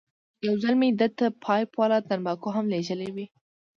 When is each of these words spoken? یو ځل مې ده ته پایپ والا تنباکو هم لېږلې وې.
یو 0.47 0.55
ځل 0.63 0.73
مې 0.81 0.89
ده 0.99 1.07
ته 1.17 1.25
پایپ 1.43 1.69
والا 1.79 1.99
تنباکو 2.07 2.49
هم 2.55 2.65
لېږلې 2.73 3.09
وې. 3.15 3.25